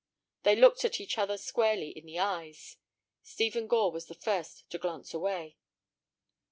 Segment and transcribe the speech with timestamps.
[0.41, 2.77] They looked at each other squarely in the eyes.
[3.21, 5.57] Stephen Gore was the first to glance away.